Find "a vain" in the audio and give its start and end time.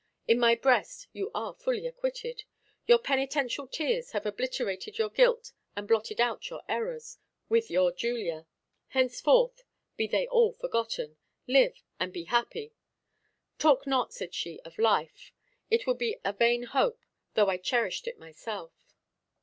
16.25-16.63